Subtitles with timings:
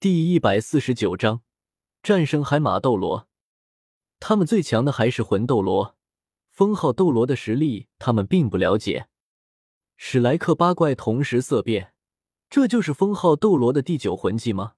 [0.00, 1.42] 第一百四十九章
[2.04, 3.26] 战胜海马斗罗。
[4.20, 5.96] 他们最强的还是魂斗罗，
[6.52, 9.08] 封号斗罗的实力他们并不了解。
[9.96, 11.94] 史莱克八怪同时色变，
[12.48, 14.74] 这就是封号斗罗的第九魂技吗？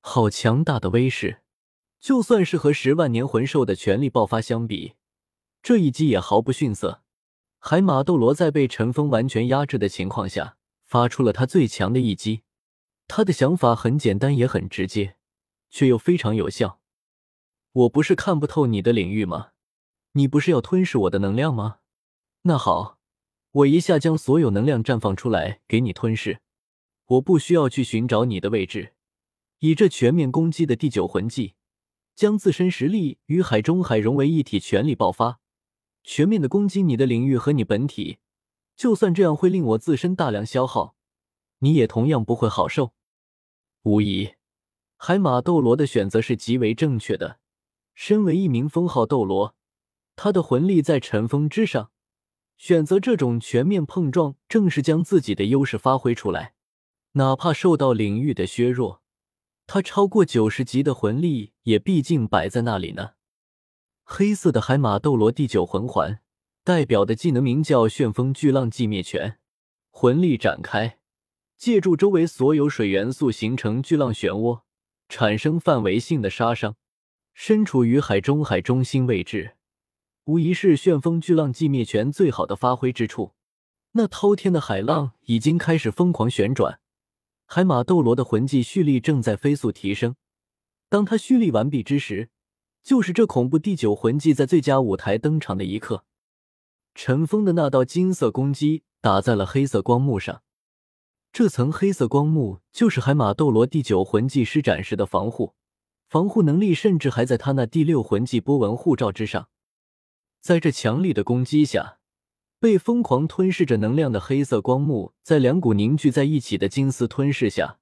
[0.00, 1.42] 好强大的威势！
[2.00, 4.94] 就算是和十万年魂兽的全力爆发相比，
[5.62, 7.04] 这一击也毫不逊色。
[7.60, 12.42] 海马斗罗在被尘封完全压制的情况下，发出了他最强的一击。
[13.08, 15.16] 他的想法很简单，也很直接，
[15.70, 16.80] 却又非常有效。
[17.72, 19.50] 我不是看不透你的领域吗？
[20.12, 21.80] 你不是要吞噬我的能量吗？
[22.42, 22.98] 那好，
[23.52, 26.40] 我一下将所有能量绽放出来给你吞噬。
[27.06, 28.94] 我不需要去寻找你的位置，
[29.60, 31.54] 以这全面攻击的第九魂技，
[32.16, 35.38] 将自身实力与海中海融为一体，全力爆发，
[36.02, 38.18] 全面的攻击你的领域和你本体。
[38.74, 40.96] 就算这样会令我自身大量消耗，
[41.60, 42.95] 你也同样不会好受。
[43.86, 44.34] 无疑，
[44.96, 47.38] 海马斗罗的选择是极为正确的。
[47.94, 49.54] 身为一名封号斗罗，
[50.16, 51.92] 他的魂力在尘封之上，
[52.56, 56.54] 选择这种全面碰撞，正是将自己的优势发挥出来。
[57.12, 59.02] 哪怕受到领域的削弱，
[59.68, 63.10] 他超过九十级的魂力也毕竟摆在那里呢。
[64.02, 66.20] 黑色的海马斗罗第九魂环
[66.64, 69.38] 代表的技能名叫旋风巨浪寂灭拳，
[69.92, 70.98] 魂力展开。
[71.56, 74.62] 借助周围所有水元素形成巨浪漩涡，
[75.08, 76.76] 产生范围性的杀伤。
[77.32, 79.56] 身处于海中海中心位置，
[80.24, 83.32] 无疑是旋风巨浪寂灭拳最好的发挥之处。
[83.92, 86.80] 那滔天的海浪已经开始疯狂旋转，
[87.44, 90.16] 海马斗罗的魂技蓄力正在飞速提升。
[90.88, 92.30] 当他蓄力完毕之时，
[92.82, 96.04] 就是这恐怖第九魂技在最佳舞台登场的一刻。
[96.94, 100.42] 尘封的那道金色攻击打在了黑色光幕上。
[101.38, 105.52] 这层黑色光幕就是海马斗罗第九魂技施展时的防护，
[106.08, 109.50] 防护能力甚至还在他那第六魂技波纹护罩之上。
[110.40, 111.98] 在这强力的攻击下，
[112.58, 117.80] 被疯狂吞噬着能量的黑色光幕，在两股凝聚在一起的金丝吞噬下，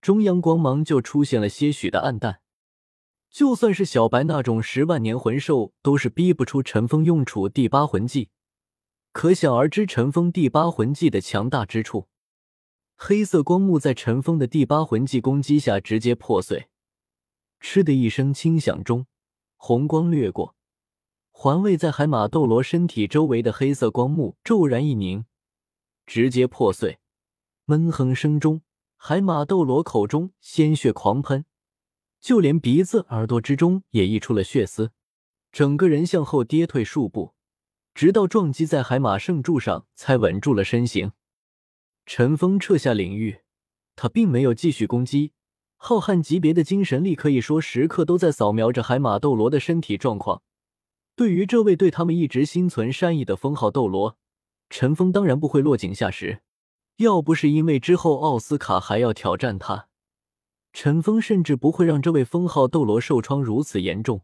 [0.00, 2.40] 中央光芒就出现了些许的暗淡。
[3.28, 8.30] 就算是小白那种十万年魂兽，都是逼不出尘封用处第八魂技，
[9.12, 12.08] 可想而知尘封第八魂技的强大之处。
[12.98, 16.68] 黑色光幕在尘封的第八魂技攻击下直接破碎，
[17.60, 19.06] 嗤的一声轻响中，
[19.56, 20.56] 红光掠过，
[21.30, 25.26] 环卫在海马斗罗身体周围的黑色光幕骤然一凝，
[26.06, 26.98] 直接破碎。
[27.66, 28.62] 闷哼声中，
[28.96, 31.44] 海马斗罗口中鲜血狂喷，
[32.18, 34.90] 就连鼻子、耳朵之中也溢出了血丝，
[35.52, 37.34] 整个人向后跌退数步，
[37.92, 41.12] 直到撞击在海马圣柱上才稳住了身形。
[42.06, 43.40] 陈峰撤下领域，
[43.96, 45.32] 他并没有继续攻击。
[45.76, 50.42] 浩瀚级别的精神力可以说时刻都在扫描着海马斗罗的身体状况。
[51.16, 54.16] 对于这位对他们一直心存善意的封号斗罗，
[54.70, 56.42] 陈峰当然不会落井下石。
[56.98, 59.88] 要不是因为之后奥斯卡还要挑战他，
[60.72, 64.22] 陈峰甚至不会让这位封号斗罗受创如此严重。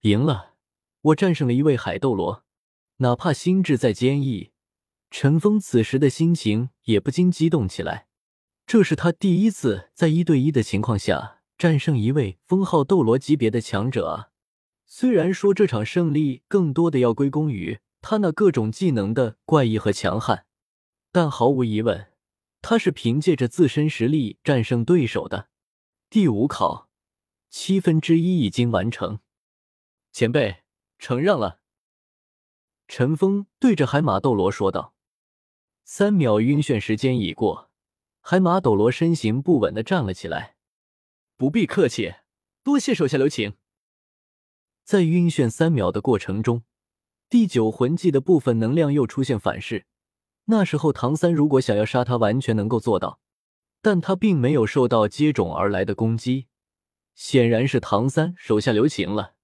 [0.00, 0.54] 赢了，
[1.02, 2.44] 我战胜了一位海斗罗，
[2.96, 4.50] 哪怕心智再坚毅。
[5.10, 8.06] 陈峰此时的心情也不禁激动起来，
[8.64, 14.28] 这是他第一次在一对一的情况下战胜一位封号斗罗级别的强者啊！
[14.86, 20.46] 虽然说这场胜利更多的要归功于他那各种技能的怪异和强悍，
[21.12, 22.12] 但毫无疑问，
[22.62, 25.48] 他是凭借着自身实力战胜对手的。
[26.08, 26.88] 第五考，
[27.50, 29.18] 七分之一已经完成，
[30.12, 30.62] 前辈，
[30.98, 31.58] 承让了。
[32.86, 34.94] 陈峰对着海马斗罗说道。
[35.92, 37.68] 三秒晕眩时间已过，
[38.20, 40.54] 海马斗罗身形不稳的站了起来。
[41.36, 42.14] 不必客气，
[42.62, 43.54] 多谢手下留情。
[44.84, 46.62] 在晕眩三秒的过程中，
[47.28, 49.86] 第九魂技的部分能量又出现反噬。
[50.44, 53.18] 那时候唐三如果想要杀他，完全能够做到，
[53.82, 56.46] 但他并没有受到接踵而来的攻击，
[57.16, 59.34] 显然是唐三手下留情了。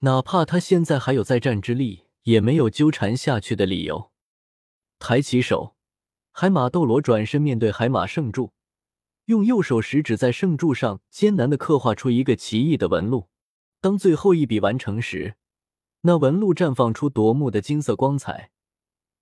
[0.00, 4.10] 哪怕他现在还有再战之力，也没有纠缠下去的理由。
[4.98, 5.73] 抬起手。
[6.36, 8.50] 海马斗罗转身面对海马圣柱，
[9.26, 13.28] 用右手食指在圣柱上艰难的刻画出一个奇异的纹路。
[13.80, 15.36] 当最后一笔完成时，
[16.00, 18.50] 那纹路绽放出夺目的金色光彩，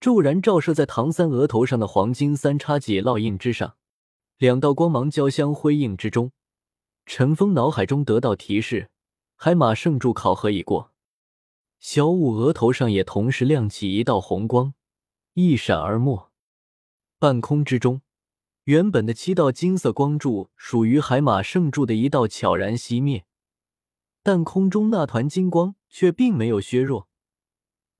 [0.00, 3.76] 骤然照射在唐三额头上的黄金三叉戟烙印之上。
[4.38, 6.32] 两道光芒交相辉映之中，
[7.05, 8.88] 陈峰脑海中得到提示：
[9.37, 10.93] 海马圣柱考核已过。
[11.79, 14.73] 小舞额头上也同时亮起一道红光，
[15.35, 16.31] 一闪而没。
[17.23, 18.03] 半空之中，
[18.65, 23.25] 原本的七道金色光柱属于海马圣柱的一道悄然熄灭，
[24.25, 27.07] 但空中那团金光却并没有削弱，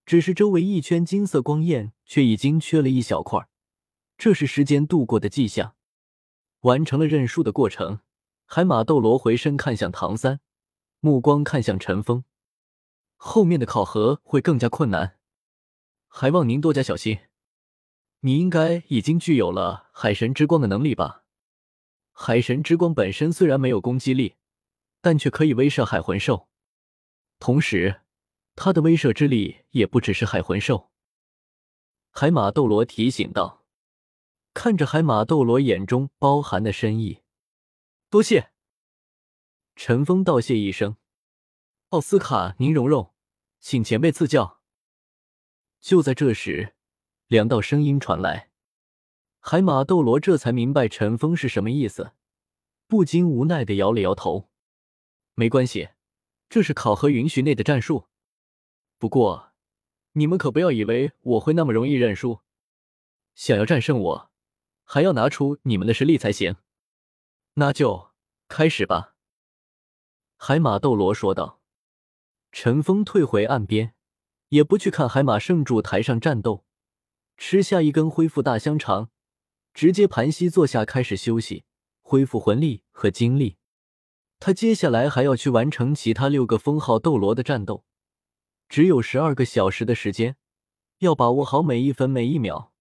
[0.05, 3.47] 只是周围一圈金色光焰却已经缺了一小块，
[4.19, 5.77] 这是时间度过的迹象。
[6.63, 8.01] 完成了认输的过程，
[8.47, 10.41] 海马斗罗回身看向唐三，
[10.99, 12.25] 目光看向陈峰，
[13.15, 15.21] 后面的考核会更加困难，
[16.09, 17.21] 还望您多加小心。
[18.25, 21.25] 你应该已经具有了海神之光的能力吧？
[22.13, 24.37] 海神之光本身虽然没有攻击力，
[25.01, 26.49] 但却可以威慑海魂兽，
[27.41, 28.03] 同时，
[28.55, 30.93] 它的威慑之力也不只是海魂兽。
[32.13, 33.65] 海马斗罗提醒道，
[34.55, 37.23] 看着海马斗罗眼中包含的深意，
[38.09, 38.53] 多谢。
[39.75, 40.97] 陈峰道谢一声，
[41.89, 43.13] 奥斯卡，宁荣荣，
[43.59, 44.61] 请前辈赐教。
[45.81, 46.77] 就在这时。
[47.32, 48.50] 两道声音传来，
[49.40, 52.12] 海马斗罗这才明白陈峰是什么意思，
[52.87, 54.50] 不禁无奈的摇了摇头。
[55.32, 55.88] 没关系，
[56.50, 58.06] 这是考核允许内的战术。
[58.99, 59.52] 不过，
[60.12, 62.40] 你们可不要以为我会那么容易认输。
[63.34, 64.31] 想要战胜我，
[64.84, 66.56] 还要拿出你们的实力才行。
[67.55, 68.11] 那就
[68.46, 69.14] 开始吧。”
[70.37, 71.62] 海马斗罗说道。
[72.52, 73.94] 陈峰退回岸边，
[74.50, 76.67] 也不去看海马圣柱台上战斗。
[77.44, 79.11] 吃下一根恢复大香肠，
[79.75, 81.65] 直接盘膝坐下开始休息，
[82.00, 83.56] 恢复魂力和精力。
[84.39, 87.85] 他接下来还要去完成其他六个封号斗罗的战斗，
[88.69, 90.37] 只有十二个小时的时间，
[90.99, 92.73] 要把握好每一分每一秒。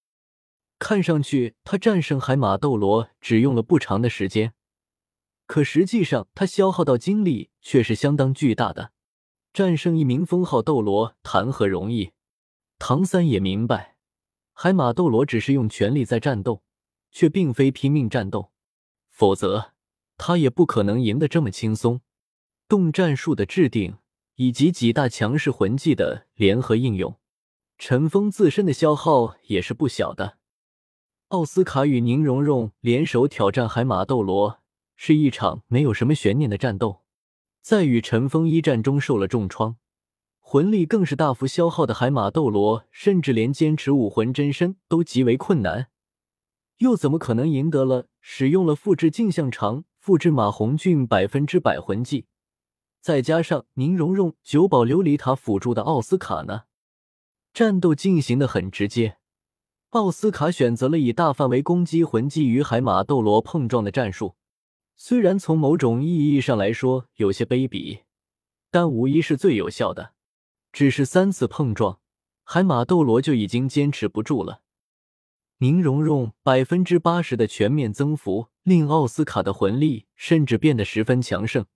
[0.78, 4.54] 看上去他战胜海马斗罗只用了不长的时间，
[5.46, 8.92] 可实际上他消耗到精力却是相当巨大的。
[9.52, 12.12] 战胜一名封号斗罗谈何容易？
[12.78, 13.91] 唐三也明白。
[14.52, 16.62] 海马斗罗只是用全力在战斗，
[17.10, 18.52] 却并非拼命战斗，
[19.10, 19.72] 否则
[20.16, 22.00] 他也不可能赢得这么轻松。
[22.68, 23.98] 动战术的制定
[24.36, 27.18] 以及几大强势魂技的联合应用，
[27.76, 30.38] 陈峰自身的消耗也是不小的。
[31.28, 34.60] 奥斯卡与宁荣荣联手挑战海马斗罗，
[34.96, 37.02] 是一场没有什么悬念的战斗。
[37.62, 39.76] 在与陈峰一战中受了重创。
[40.52, 45.88] 魂力更是大幅消耗的海马斗罗，甚至连坚持武魂真身都极为困难，
[46.76, 52.26] 又怎么可能赢得了使用了复制镜像长、复制马红俊百分之百魂技，
[53.00, 56.64] 再加上宁荣荣九宝琉璃塔辅助的奥斯卡呢？
[57.54, 59.16] 战斗进行的很直接，
[59.92, 64.36] 奥斯卡选择了以大范围攻击魂技与海马斗罗碰撞的战术，
[64.96, 68.00] 虽然从某种意义上来说有些卑鄙，
[68.70, 70.12] 但无疑是最有效的。
[70.72, 72.00] 只是三次碰撞，
[72.44, 74.62] 海马斗罗就已经坚持不住了。
[75.58, 81.66] 宁荣荣百分之八十的全面增幅，令奥斯卡的魂力甚至变得十分强盛。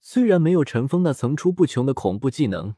[0.00, 2.74] 虽然没有陈峰那层出不穷的恐怖技能，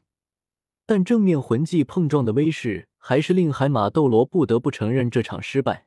[0.85, 5.86] 但正面魂技碰撞的威势，还是令海马斗罗不得不承认这场失败。